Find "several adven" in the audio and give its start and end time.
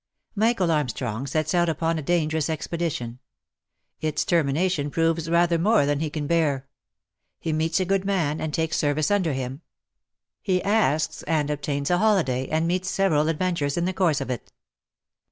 12.89-13.53